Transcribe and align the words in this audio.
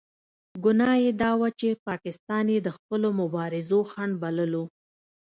ګناه 0.63 0.95
یې 1.03 1.11
دا 1.21 1.31
وه 1.39 1.49
چې 1.59 1.69
پاکستان 1.87 2.45
یې 2.53 2.59
د 2.63 2.69
خپلو 2.77 3.07
مبارزو 3.21 3.79
خنډ 3.91 4.13
بللو. 4.21 4.63